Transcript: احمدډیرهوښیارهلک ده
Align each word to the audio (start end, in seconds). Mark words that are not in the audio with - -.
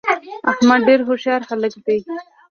احمدډیرهوښیارهلک 0.51 1.73
ده 1.85 1.95